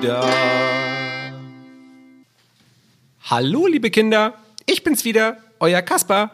[0.00, 1.30] da.
[3.22, 4.34] Hallo, liebe Kinder,
[4.66, 6.32] ich bin's wieder, euer Kaspar.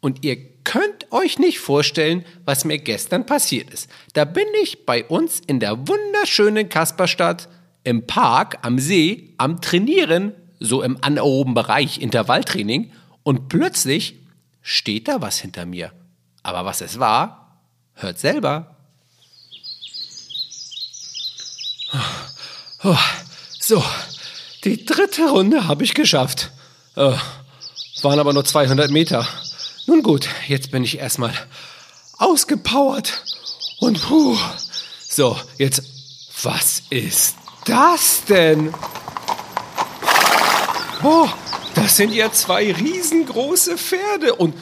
[0.00, 3.90] Und ihr könnt euch nicht vorstellen, was mir gestern passiert ist.
[4.12, 7.48] Da bin ich bei uns in der wunderschönen Kasperstadt
[7.84, 12.92] im Park am See am Trainieren, so im anaeroben Bereich Intervalltraining.
[13.22, 14.20] Und plötzlich
[14.62, 15.92] steht da was hinter mir.
[16.42, 17.62] Aber was es war,
[17.94, 18.75] hört selber.
[22.88, 22.96] Oh,
[23.58, 23.82] so,
[24.62, 26.52] die dritte Runde habe ich geschafft.
[26.94, 27.14] Äh,
[28.02, 29.26] waren aber nur 200 Meter.
[29.86, 31.32] Nun gut, jetzt bin ich erstmal
[32.18, 33.24] ausgepowert.
[33.80, 34.38] Und puh.
[35.00, 35.82] So, jetzt,
[36.44, 38.72] was ist das denn?
[41.02, 41.28] Oh,
[41.74, 44.54] das sind ja zwei riesengroße Pferde und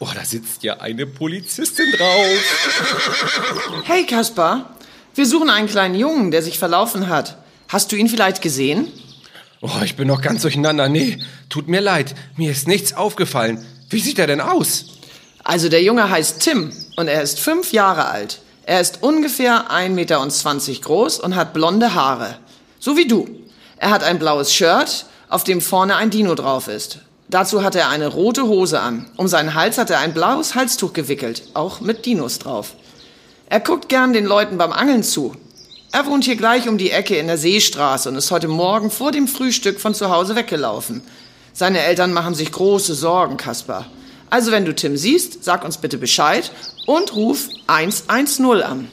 [0.00, 3.82] oh, da sitzt ja eine Polizistin drauf.
[3.84, 4.74] Hey Kaspar,
[5.14, 7.38] wir suchen einen kleinen Jungen, der sich verlaufen hat.
[7.72, 8.86] Hast du ihn vielleicht gesehen?
[9.62, 10.90] Oh, ich bin noch ganz durcheinander.
[10.90, 12.14] Nee, tut mir leid.
[12.36, 13.64] Mir ist nichts aufgefallen.
[13.88, 14.84] Wie sieht er denn aus?
[15.42, 18.42] Also der Junge heißt Tim und er ist fünf Jahre alt.
[18.64, 20.20] Er ist ungefähr 1,20 Meter
[20.82, 22.36] groß und hat blonde Haare.
[22.78, 23.26] So wie du.
[23.78, 26.98] Er hat ein blaues Shirt, auf dem vorne ein Dino drauf ist.
[27.30, 29.06] Dazu hat er eine rote Hose an.
[29.16, 32.74] Um seinen Hals hat er ein blaues Halstuch gewickelt, auch mit Dinos drauf.
[33.48, 35.34] Er guckt gern den Leuten beim Angeln zu.
[35.94, 39.12] Er wohnt hier gleich um die Ecke in der Seestraße und ist heute Morgen vor
[39.12, 41.02] dem Frühstück von zu Hause weggelaufen.
[41.52, 43.84] Seine Eltern machen sich große Sorgen, Kaspar.
[44.30, 46.50] Also wenn du Tim siehst, sag uns bitte Bescheid
[46.86, 48.90] und ruf 110 an.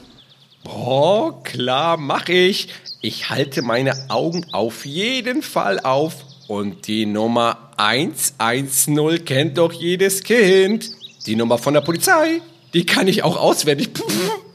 [0.68, 2.68] Oh, klar, mach ich.
[3.00, 6.16] Ich halte meine Augen auf jeden Fall auf.
[6.48, 10.90] Und die Nummer 110 kennt doch jedes Kind.
[11.24, 12.42] Die Nummer von der Polizei.
[12.74, 13.94] Die kann ich auch auswendig.
[13.94, 14.04] Puh.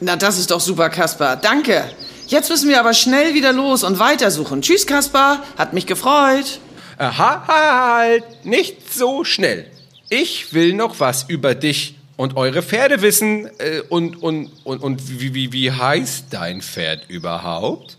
[0.00, 1.36] Na, das ist doch super, Kaspar.
[1.36, 1.90] Danke.
[2.28, 4.62] Jetzt müssen wir aber schnell wieder los und weitersuchen.
[4.62, 5.42] Tschüss, Kaspar.
[5.56, 6.60] Hat mich gefreut.
[6.98, 9.66] Aha, halt, nicht so schnell.
[10.08, 13.46] Ich will noch was über dich und eure Pferde wissen.
[13.58, 17.96] Äh, und, und, und, und wie, wie, wie heißt dein Pferd überhaupt?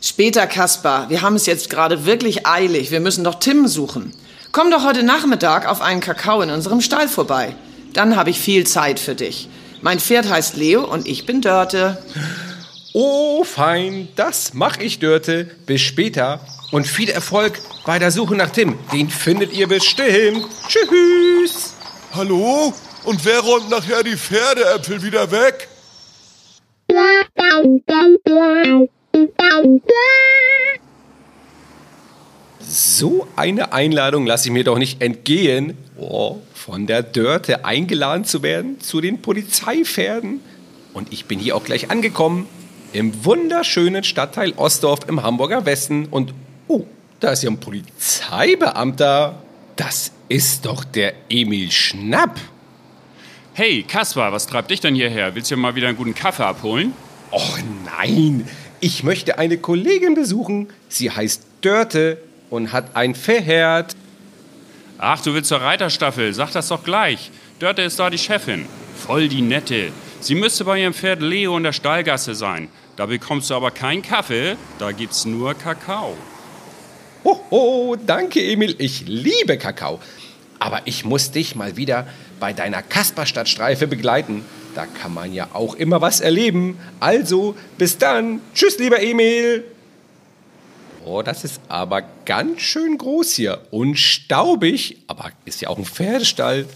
[0.00, 1.08] Später, Kaspar.
[1.10, 2.90] Wir haben es jetzt gerade wirklich eilig.
[2.90, 4.14] Wir müssen doch Tim suchen.
[4.52, 7.56] Komm doch heute Nachmittag auf einen Kakao in unserem Stall vorbei.
[7.94, 9.48] Dann habe ich viel Zeit für dich.
[9.84, 12.02] Mein Pferd heißt Leo und ich bin Dörte.
[12.94, 15.44] Oh, fein, das mach ich, Dörte.
[15.66, 16.40] Bis später
[16.72, 18.78] und viel Erfolg bei der Suche nach Tim.
[18.94, 20.46] Den findet ihr bestimmt.
[20.68, 21.74] Tschüss.
[22.14, 22.72] Hallo?
[23.04, 25.68] Und wer räumt nachher die Pferdeäpfel wieder weg?
[32.66, 38.42] So eine Einladung lasse ich mir doch nicht entgehen, oh, von der Dörte eingeladen zu
[38.42, 40.40] werden zu den Polizeipferden.
[40.92, 42.46] Und ich bin hier auch gleich angekommen,
[42.92, 46.06] im wunderschönen Stadtteil Ostdorf im Hamburger Westen.
[46.06, 46.32] Und
[46.68, 46.84] oh,
[47.20, 49.42] da ist ja ein Polizeibeamter.
[49.76, 52.40] Das ist doch der Emil Schnapp.
[53.52, 55.34] Hey, Kaspar, was treibt dich denn hierher?
[55.34, 56.92] Willst du mal wieder einen guten Kaffee abholen?
[57.30, 58.48] Och nein,
[58.80, 60.68] ich möchte eine Kollegin besuchen.
[60.88, 62.18] Sie heißt Dörte
[62.54, 63.96] und hat ein Pferd.
[64.98, 67.30] Ach, du willst zur Reiterstaffel, sag das doch gleich.
[67.58, 68.66] Dörte ist da die Chefin.
[68.96, 69.90] Voll die Nette.
[70.20, 72.68] Sie müsste bei ihrem Pferd Leo in der Stallgasse sein.
[72.96, 76.16] Da bekommst du aber keinen Kaffee, da gibt's nur Kakao.
[77.24, 79.98] Hoho, danke Emil, ich liebe Kakao.
[80.60, 82.06] Aber ich muss dich mal wieder
[82.38, 84.44] bei deiner Kasperstadtstreife begleiten.
[84.74, 86.78] Da kann man ja auch immer was erleben.
[87.00, 88.40] Also, bis dann.
[88.54, 89.64] Tschüss, lieber Emil.
[91.06, 95.02] Oh, das ist aber ganz schön groß hier und staubig.
[95.06, 96.66] Aber ist ja auch ein Pferdestall.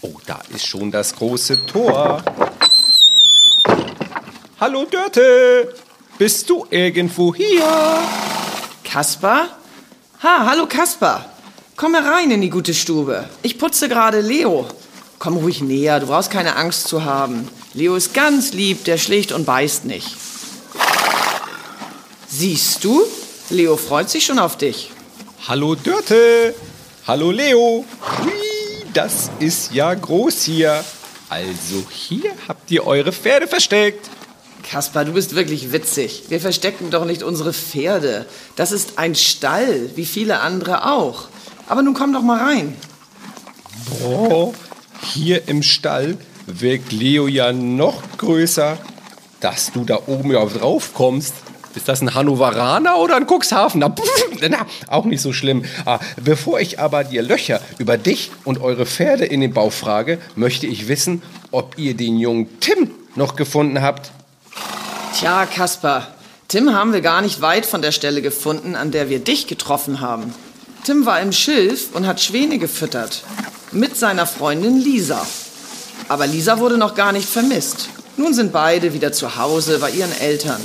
[0.00, 2.20] Oh, da ist schon das große Tor.
[4.58, 5.72] Hallo Dörte,
[6.18, 7.62] bist du irgendwo hier?
[8.82, 9.56] Kaspar?
[10.20, 11.24] Ha, hallo Kaspar.
[11.76, 13.28] Komm herein in die gute Stube.
[13.42, 14.66] Ich putze gerade Leo.
[15.20, 17.48] Komm ruhig näher, du brauchst keine Angst zu haben.
[17.72, 20.16] Leo ist ganz lieb, der schlicht und beißt nicht.
[22.26, 23.04] Siehst du?
[23.48, 24.90] Leo freut sich schon auf dich.
[25.46, 26.54] Hallo Dörte,
[27.06, 27.84] hallo Leo.
[28.18, 28.32] Hui,
[28.92, 30.84] das ist ja groß hier.
[31.28, 34.10] Also hier habt ihr eure Pferde versteckt.
[34.68, 36.24] Kaspar, du bist wirklich witzig.
[36.28, 38.26] Wir verstecken doch nicht unsere Pferde.
[38.56, 41.28] Das ist ein Stall, wie viele andere auch.
[41.68, 42.76] Aber nun komm doch mal rein.
[44.04, 44.54] Oh,
[45.14, 48.76] hier im Stall wirkt Leo ja noch größer.
[49.38, 51.34] Dass du da oben ja drauf kommst.
[51.76, 53.80] Ist das ein Hannoveraner oder ein Cuxhaven?
[53.80, 55.64] Na, auch nicht so schlimm.
[55.84, 60.18] Ah, bevor ich aber dir Löcher über dich und eure Pferde in den Bauch frage,
[60.34, 64.10] möchte ich wissen, ob ihr den jungen Tim noch gefunden habt.
[65.18, 66.08] Tja, Kaspar,
[66.48, 70.00] Tim haben wir gar nicht weit von der Stelle gefunden, an der wir dich getroffen
[70.00, 70.32] haben.
[70.84, 73.22] Tim war im Schilf und hat Schwäne gefüttert.
[73.72, 75.26] Mit seiner Freundin Lisa.
[76.08, 77.90] Aber Lisa wurde noch gar nicht vermisst.
[78.16, 80.60] Nun sind beide wieder zu Hause bei ihren Eltern.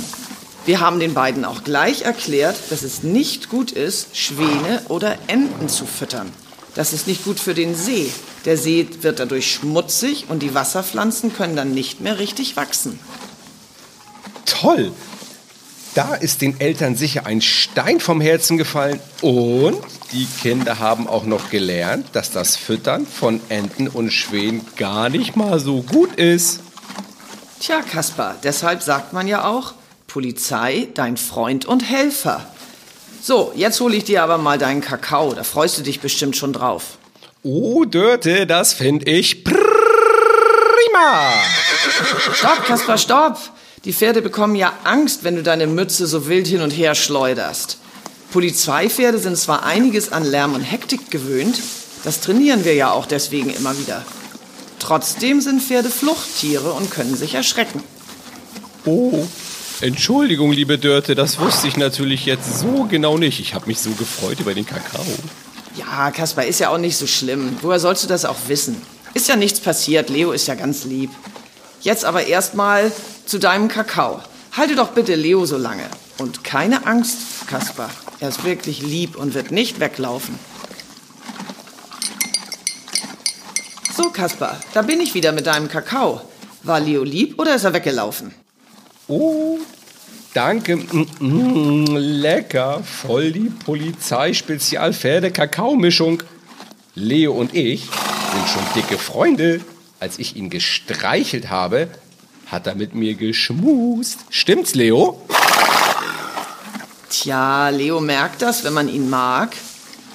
[0.64, 5.68] Wir haben den beiden auch gleich erklärt, dass es nicht gut ist, Schwäne oder Enten
[5.68, 6.32] zu füttern.
[6.74, 8.10] Das ist nicht gut für den See.
[8.44, 12.98] Der See wird dadurch schmutzig und die Wasserpflanzen können dann nicht mehr richtig wachsen.
[14.46, 14.92] Toll!
[15.94, 18.98] Da ist den Eltern sicher ein Stein vom Herzen gefallen.
[19.20, 19.76] Und
[20.12, 25.36] die Kinder haben auch noch gelernt, dass das Füttern von Enten und Schwänen gar nicht
[25.36, 26.60] mal so gut ist.
[27.60, 29.74] Tja, Kaspar, deshalb sagt man ja auch,
[30.12, 32.46] Polizei, dein Freund und Helfer.
[33.22, 36.52] So, jetzt hole ich dir aber mal deinen Kakao, da freust du dich bestimmt schon
[36.52, 36.98] drauf.
[37.42, 39.58] Oh, Dörte, das finde ich prima.
[42.34, 43.38] Stopp, Kaspar, stopp!
[43.86, 47.78] Die Pferde bekommen ja Angst, wenn du deine Mütze so wild hin und her schleuderst.
[48.32, 51.58] Polizeipferde sind zwar einiges an Lärm und Hektik gewöhnt,
[52.04, 54.04] das trainieren wir ja auch deswegen immer wieder.
[54.78, 57.82] Trotzdem sind Pferde Fluchttiere und können sich erschrecken.
[58.84, 59.26] Oh,
[59.82, 63.40] Entschuldigung, liebe Dörte, das wusste ich natürlich jetzt so genau nicht.
[63.40, 65.04] Ich habe mich so gefreut über den Kakao.
[65.76, 67.58] Ja, Kaspar, ist ja auch nicht so schlimm.
[67.62, 68.80] Woher sollst du das auch wissen?
[69.12, 71.10] Ist ja nichts passiert, Leo ist ja ganz lieb.
[71.80, 72.92] Jetzt aber erstmal
[73.26, 74.20] zu deinem Kakao.
[74.52, 75.88] Halte doch bitte Leo so lange.
[76.18, 77.90] Und keine Angst, Kaspar.
[78.20, 80.38] Er ist wirklich lieb und wird nicht weglaufen.
[83.96, 86.20] So, Kaspar, da bin ich wieder mit deinem Kakao.
[86.62, 88.32] War Leo lieb oder ist er weggelaufen?
[89.08, 89.58] Oh,
[90.34, 90.76] danke.
[90.76, 92.84] Mm, mm, lecker.
[92.84, 96.22] Voll die Polizei-Spezialpferde-Kakao-Mischung.
[96.94, 99.60] Leo und ich sind schon dicke Freunde.
[100.00, 101.88] Als ich ihn gestreichelt habe,
[102.46, 104.18] hat er mit mir geschmust.
[104.30, 105.22] Stimmt's, Leo?
[107.08, 109.54] Tja, Leo merkt das, wenn man ihn mag.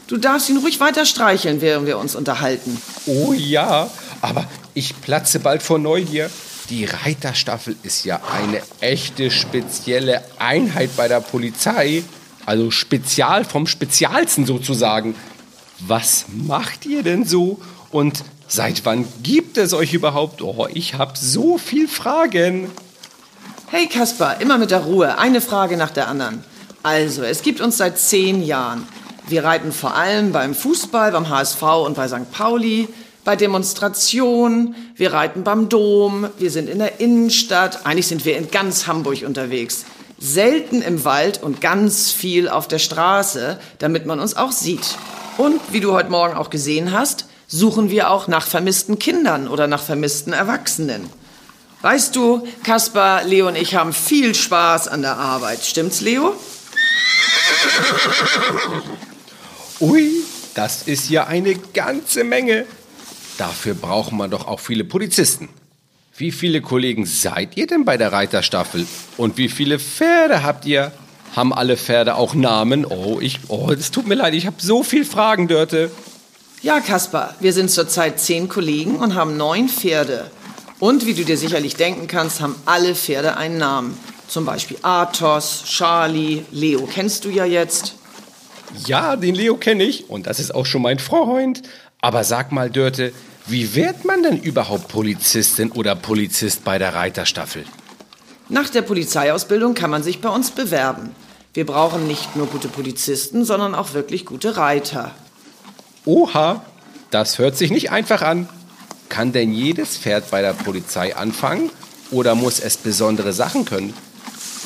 [0.07, 2.81] Du darfst ihn ruhig weiter streicheln, während wir uns unterhalten.
[3.05, 3.89] Oh ja,
[4.21, 6.29] aber ich platze bald vor Neugier.
[6.69, 12.03] Die Reiterstaffel ist ja eine echte spezielle Einheit bei der Polizei.
[12.45, 15.15] Also spezial vom Spezialsten sozusagen.
[15.79, 17.59] Was macht ihr denn so?
[17.91, 20.41] Und seit wann gibt es euch überhaupt?
[20.41, 22.69] Oh, ich habe so viel Fragen.
[23.67, 25.17] Hey Kaspar, immer mit der Ruhe.
[25.17, 26.43] Eine Frage nach der anderen.
[26.83, 28.87] Also, es gibt uns seit zehn Jahren.
[29.27, 32.31] Wir reiten vor allem beim Fußball, beim HSV und bei St.
[32.31, 32.87] Pauli,
[33.27, 38.51] bei Demonstrationen, wir reiten beim Dom, wir sind in der Innenstadt, eigentlich sind wir in
[38.51, 39.83] ganz Hamburg unterwegs.
[40.17, 44.95] Selten im Wald und ganz viel auf der Straße, damit man uns auch sieht.
[45.37, 49.67] Und wie du heute Morgen auch gesehen hast, suchen wir auch nach vermissten Kindern oder
[49.67, 51.09] nach vermissten Erwachsenen.
[51.81, 55.65] Weißt du, Kaspar, Leo und ich haben viel Spaß an der Arbeit.
[55.65, 56.31] Stimmt's, Leo?
[59.81, 60.13] Ui,
[60.53, 62.65] das ist ja eine ganze Menge.
[63.37, 65.49] Dafür braucht man doch auch viele Polizisten.
[66.15, 68.87] Wie viele Kollegen seid ihr denn bei der Reiterstaffel?
[69.17, 70.91] Und wie viele Pferde habt ihr?
[71.35, 72.85] Haben alle Pferde auch Namen?
[72.85, 75.91] Oh, ich, oh, es tut mir leid, ich habe so viel Fragen, Dörte.
[76.63, 80.31] Ja, Kaspar, wir sind zurzeit zehn Kollegen und haben neun Pferde.
[80.79, 83.97] Und wie du dir sicherlich denken kannst, haben alle Pferde einen Namen.
[84.27, 87.95] Zum Beispiel Athos, Charlie, Leo kennst du ja jetzt.
[88.85, 91.61] Ja, den Leo kenne ich und das ist auch schon mein Freund.
[92.01, 93.13] Aber sag mal, Dörte,
[93.47, 97.63] wie wird man denn überhaupt Polizistin oder Polizist bei der Reiterstaffel?
[98.49, 101.11] Nach der Polizeiausbildung kann man sich bei uns bewerben.
[101.53, 105.11] Wir brauchen nicht nur gute Polizisten, sondern auch wirklich gute Reiter.
[106.05, 106.63] Oha,
[107.09, 108.49] das hört sich nicht einfach an.
[109.09, 111.69] Kann denn jedes Pferd bei der Polizei anfangen
[112.11, 113.93] oder muss es besondere Sachen können?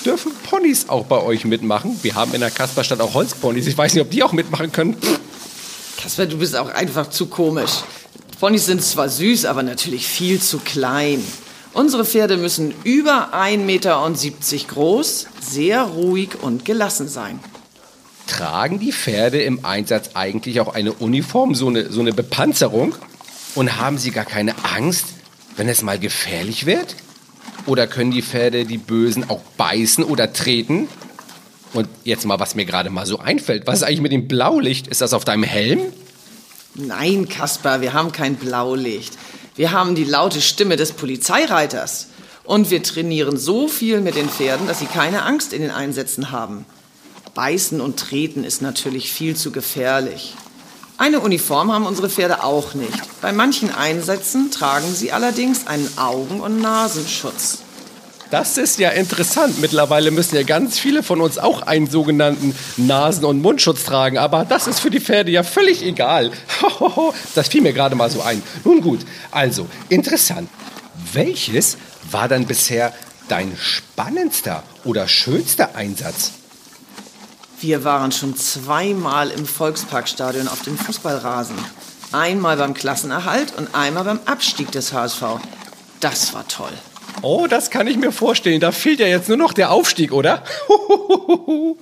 [0.06, 2.00] Dürfen Ponys auch bei euch mitmachen?
[2.02, 3.68] Wir haben in der Kasperstadt auch Holzponys.
[3.68, 4.98] Ich weiß nicht, ob die auch mitmachen können.
[6.02, 7.84] Kaspar, du bist auch einfach zu komisch.
[8.42, 11.24] Ponys sind zwar süß, aber natürlich viel zu klein.
[11.74, 14.12] Unsere Pferde müssen über 1,70 Meter
[14.68, 17.40] groß, sehr ruhig und gelassen sein.
[18.26, 22.96] Tragen die Pferde im Einsatz eigentlich auch eine Uniform, so eine, so eine Bepanzerung?
[23.54, 25.06] Und haben sie gar keine Angst,
[25.56, 26.96] wenn es mal gefährlich wird?
[27.68, 30.88] Oder können die Pferde die Bösen auch beißen oder treten?
[31.74, 33.68] Und jetzt mal, was mir gerade mal so einfällt.
[33.68, 34.88] Was ist eigentlich mit dem Blaulicht?
[34.88, 35.94] Ist das auf deinem Helm?
[36.76, 39.18] Nein, Kasper, wir haben kein Blaulicht.
[39.56, 42.08] Wir haben die laute Stimme des Polizeireiters.
[42.44, 46.32] Und wir trainieren so viel mit den Pferden, dass sie keine Angst in den Einsätzen
[46.32, 46.66] haben.
[47.34, 50.34] Beißen und Treten ist natürlich viel zu gefährlich.
[50.98, 53.22] Eine Uniform haben unsere Pferde auch nicht.
[53.22, 57.61] Bei manchen Einsätzen tragen sie allerdings einen Augen- und Nasenschutz.
[58.32, 59.60] Das ist ja interessant.
[59.60, 64.18] Mittlerweile müssen ja ganz viele von uns auch einen sogenannten Nasen- und Mundschutz tragen.
[64.18, 66.32] Aber das ist für die Pferde ja völlig egal.
[67.36, 68.42] Das fiel mir gerade mal so ein.
[68.64, 70.50] Nun gut, also interessant.
[71.14, 71.78] Welches
[72.10, 72.94] war dann bisher
[73.28, 76.32] dein spannendster oder schönster Einsatz?
[77.60, 81.56] Wir waren schon zweimal im Volksparkstadion auf dem Fußballrasen.
[82.14, 85.24] Einmal beim Klassenerhalt und einmal beim Abstieg des HSV.
[86.00, 86.74] Das war toll.
[87.22, 88.60] Oh, das kann ich mir vorstellen.
[88.60, 90.44] Da fehlt ja jetzt nur noch der Aufstieg, oder?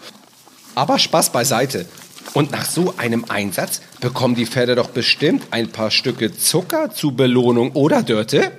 [0.76, 1.86] Aber Spaß beiseite.
[2.34, 7.14] Und nach so einem Einsatz bekommen die Pferde doch bestimmt ein paar Stücke Zucker zur
[7.14, 8.52] Belohnung, oder Dörte?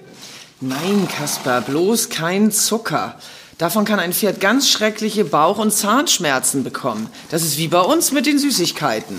[0.60, 3.16] Nein, Kasper, bloß kein Zucker.
[3.58, 7.08] Davon kann ein Pferd ganz schreckliche Bauch- und Zahnschmerzen bekommen.
[7.30, 9.16] Das ist wie bei uns mit den Süßigkeiten.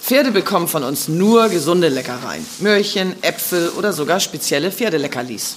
[0.00, 2.44] Pferde bekommen von uns nur gesunde Leckereien.
[2.60, 5.56] Möhrchen, Äpfel oder sogar spezielle Pferdeleckerlis.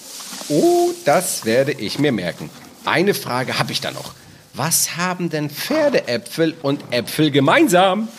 [0.50, 2.50] Oh, das werde ich mir merken.
[2.86, 4.14] Eine Frage habe ich da noch.
[4.54, 8.10] Was haben denn Pferdeäpfel und Äpfel gemeinsam?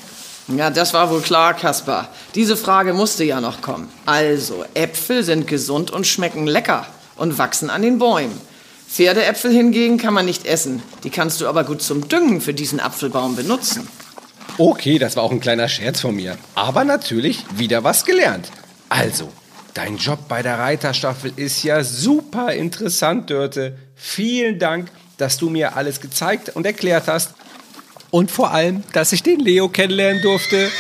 [0.49, 2.09] Ja, das war wohl klar, Kaspar.
[2.35, 3.89] Diese Frage musste ja noch kommen.
[4.07, 6.87] Also, Äpfel sind gesund und schmecken lecker
[7.17, 8.41] und wachsen an den Bäumen.
[8.89, 10.83] Pferdeäpfel hingegen kann man nicht essen.
[11.05, 13.89] Die kannst du aber gut zum Düngen für diesen Apfelbaum benutzen.
[14.59, 16.37] Okay, das war auch ein kleiner Scherz von mir.
[16.55, 18.51] Aber natürlich wieder was gelernt.
[18.89, 19.33] Also,
[19.75, 23.77] dein Job bei der Reiterstaffel ist ja super interessant, Dörte.
[23.95, 27.35] Vielen Dank, dass du mir alles gezeigt und erklärt hast.
[28.11, 30.71] Und vor allem, dass ich den Leo kennenlernen durfte.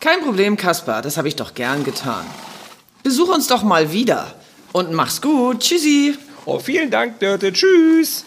[0.00, 2.24] Kein Problem, Kaspar, das habe ich doch gern getan.
[3.02, 4.34] Besuch uns doch mal wieder.
[4.72, 5.60] Und mach's gut.
[5.60, 6.16] Tschüssi.
[6.46, 7.52] Oh, vielen Dank, Dörte.
[7.52, 8.24] Tschüss.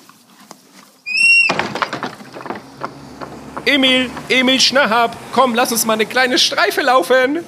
[3.66, 7.40] Emil, Emil Schnahab, komm, lass uns mal eine kleine Streife laufen.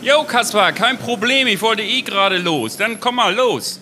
[0.00, 1.48] Jo, Kaspar, kein Problem.
[1.48, 2.76] Ich wollte eh gerade los.
[2.76, 3.80] Dann komm mal los.